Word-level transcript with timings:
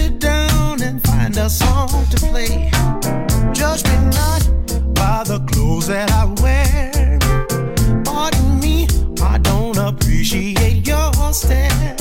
Sit 0.00 0.18
down 0.18 0.80
and 0.80 0.98
find 1.06 1.36
a 1.36 1.50
song 1.50 1.90
to 2.10 2.16
play. 2.16 2.70
Judge 3.52 3.84
me 3.84 3.96
not 4.18 4.42
by 4.94 5.24
the 5.26 5.44
clothes 5.52 5.88
that 5.88 6.10
I 6.10 6.24
wear. 6.40 7.18
Pardon 8.02 8.60
me, 8.60 8.88
I 9.20 9.36
don't 9.36 9.76
appreciate 9.76 10.86
your 10.86 11.12
stare. 11.34 11.99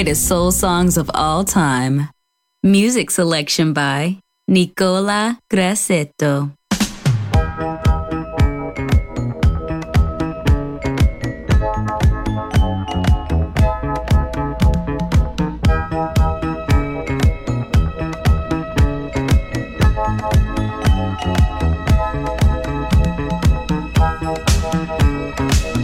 Greatest 0.00 0.28
soul 0.28 0.50
songs 0.50 0.96
of 0.96 1.10
all 1.12 1.44
time. 1.44 2.08
Music 2.62 3.10
selection 3.10 3.74
by 3.74 4.18
Nicola 4.48 5.38
Grassetto. 5.52 6.54
When 25.62 25.79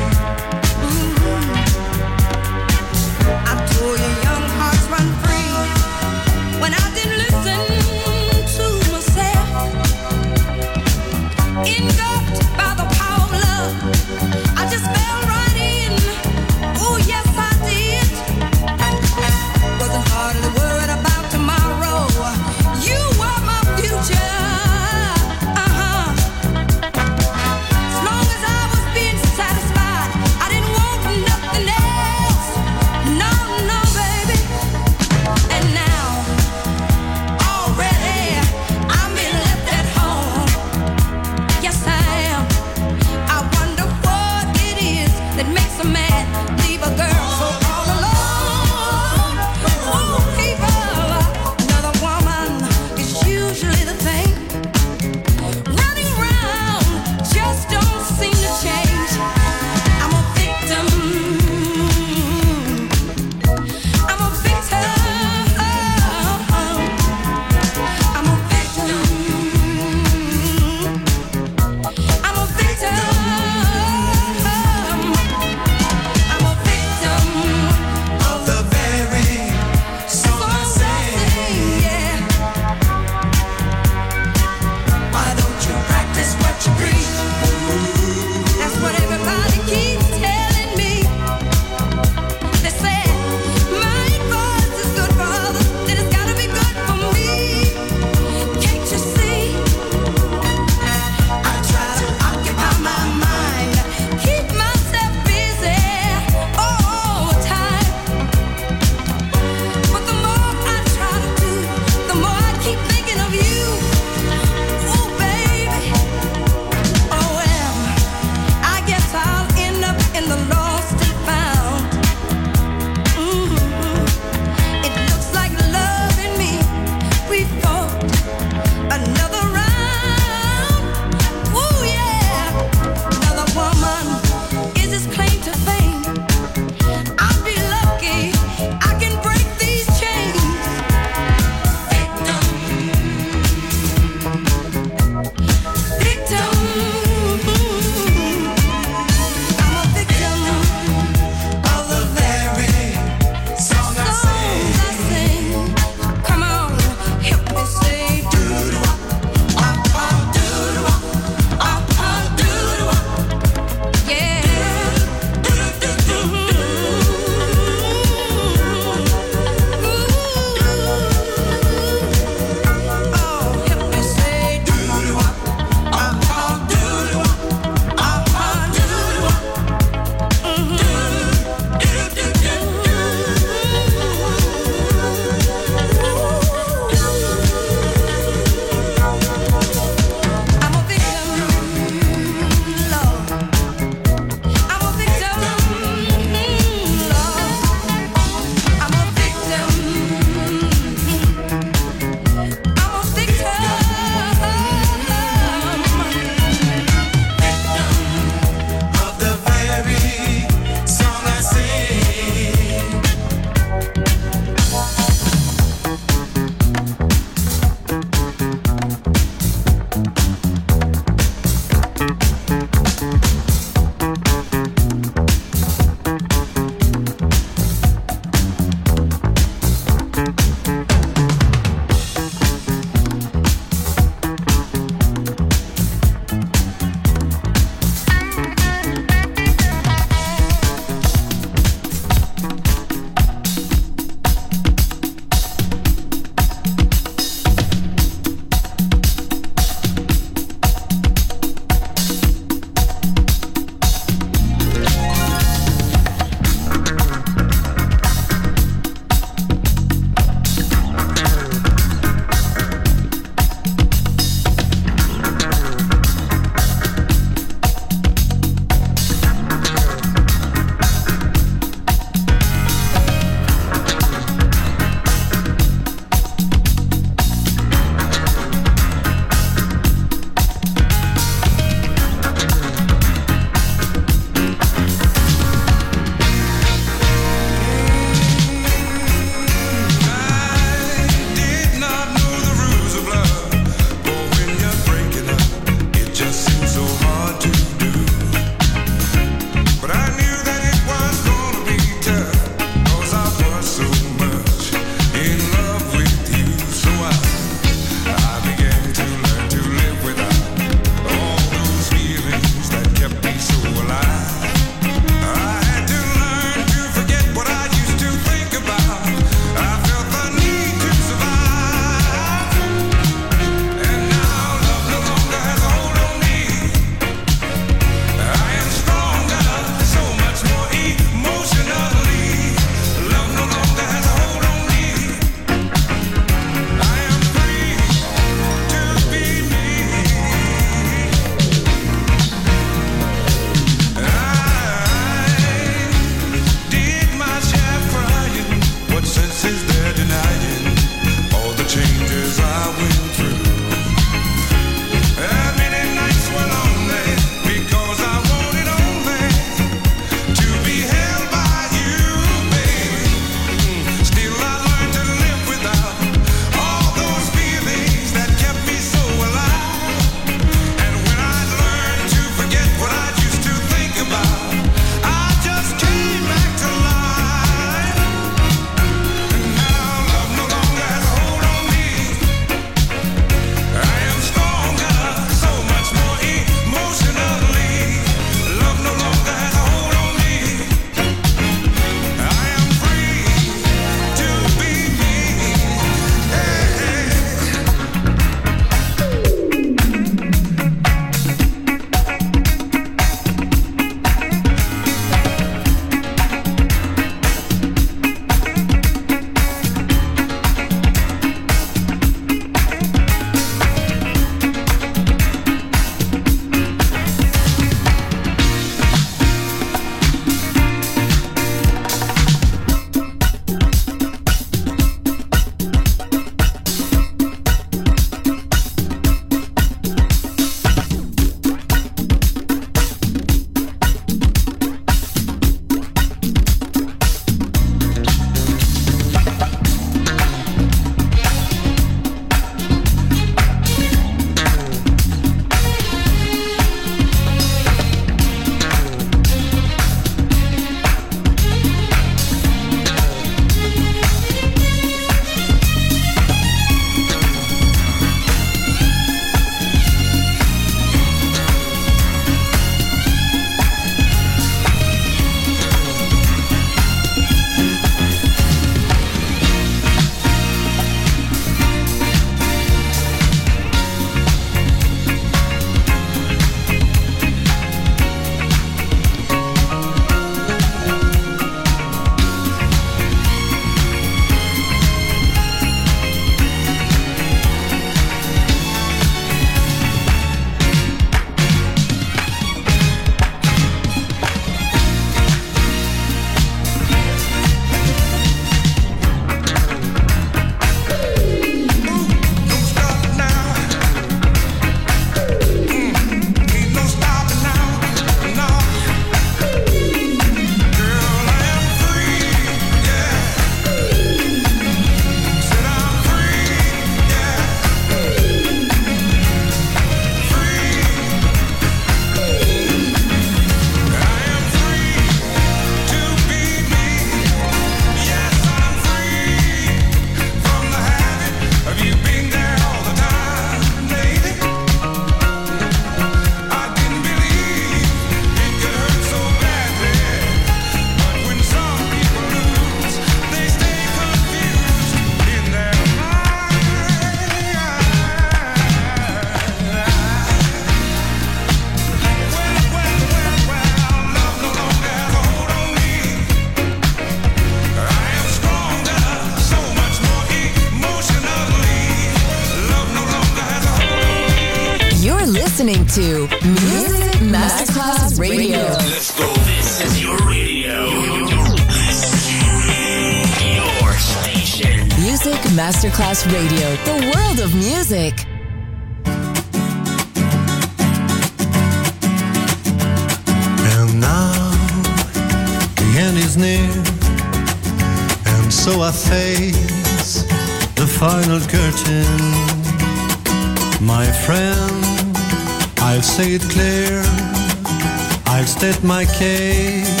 state 598.72 598.84
my 598.84 599.04
case, 599.04 600.00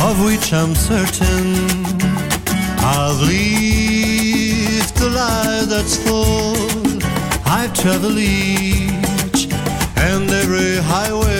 of 0.00 0.14
which 0.24 0.52
I'm 0.54 0.74
certain. 0.74 1.54
I've 2.96 3.20
lived 3.32 4.96
a 5.00 5.10
life 5.22 5.68
that's 5.72 5.96
full. 6.04 6.56
I've 7.44 7.72
traveled 7.74 8.18
each 8.18 9.48
and 10.08 10.30
every 10.30 10.76
highway 10.92 11.33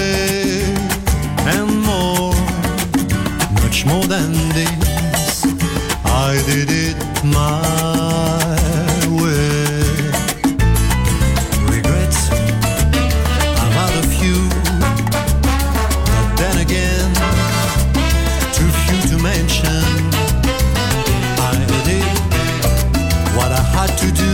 to 23.89 24.11
do, 24.13 24.33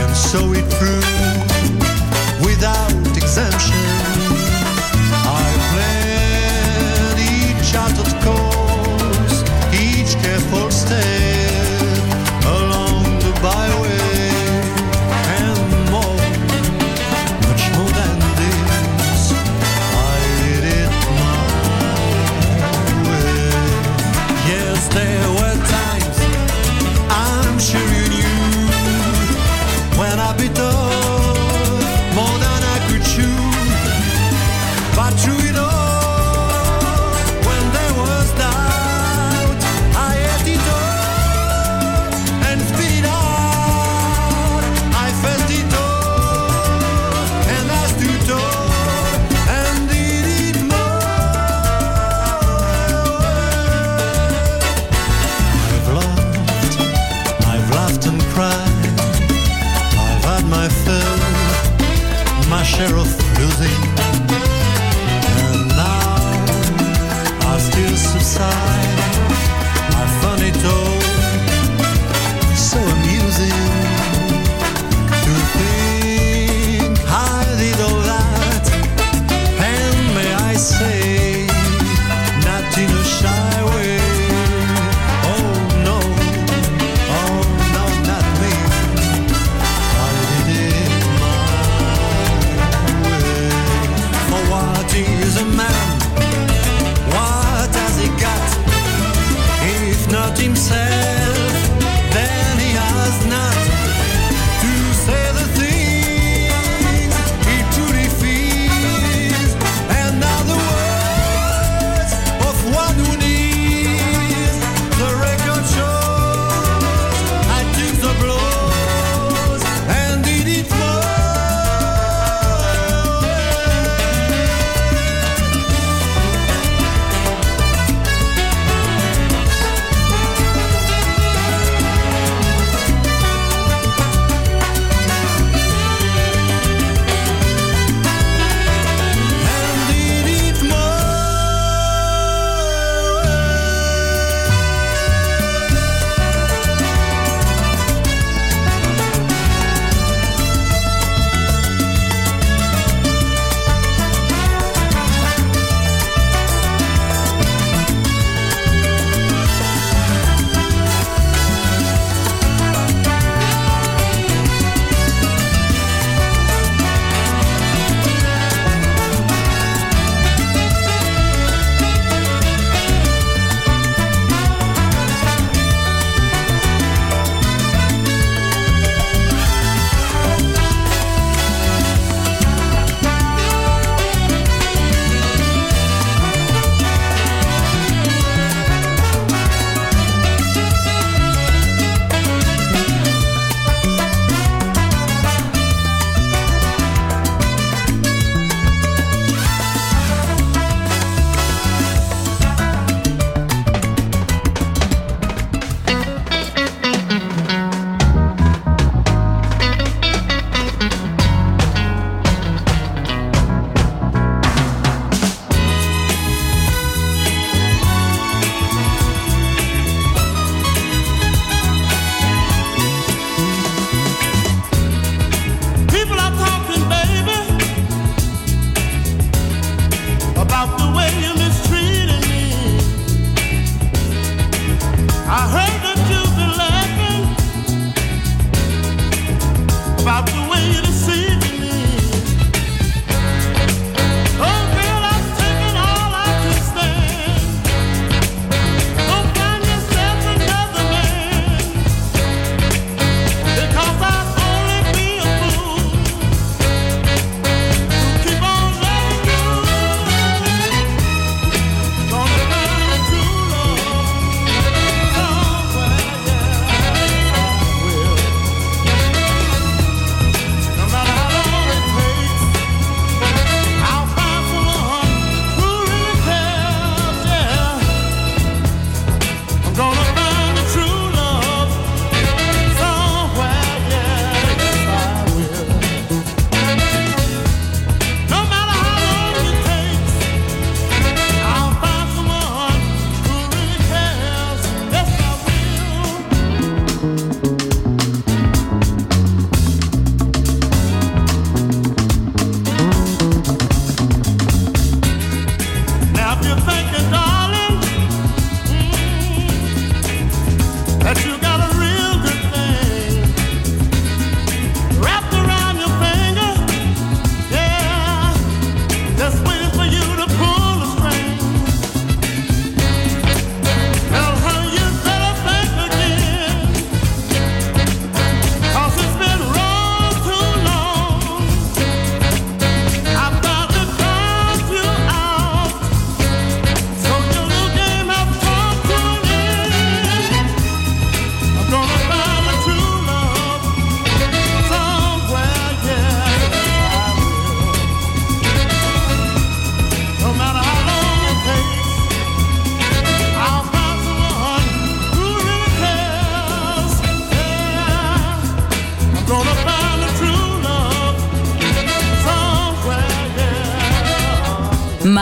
and 0.00 0.16
so 0.16 0.52
it 0.52 0.68
proved. 0.70 1.19